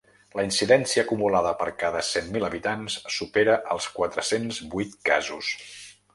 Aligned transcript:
La 0.37 0.43
incidència 0.45 1.03
acumulada 1.05 1.51
per 1.59 1.67
cada 1.83 2.01
cent 2.07 2.31
mil 2.37 2.47
habitants 2.47 2.97
supera 3.17 3.59
els 3.77 3.91
quatre-cents 4.01 4.61
vuit 4.75 4.99
casos. 5.13 5.55